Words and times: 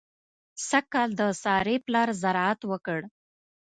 سږ 0.67 0.85
کال 0.93 1.09
د 1.19 1.21
سارې 1.43 1.75
پلار 1.85 2.09
زراعت 2.21 2.59
وکړ. 2.71 2.99